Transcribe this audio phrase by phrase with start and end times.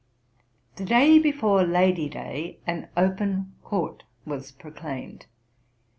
[0.77, 5.27] The day before Lady Day, an open court was proclaimed.